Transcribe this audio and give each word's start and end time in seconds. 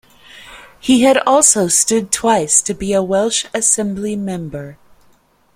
He 0.79 1.03
had 1.03 1.19
also 1.27 1.67
stood 1.67 2.11
twice 2.11 2.63
to 2.63 2.73
be 2.73 2.91
a 2.91 3.03
Welsh 3.03 3.45
Assembly 3.53 4.15
Member. 4.15 4.79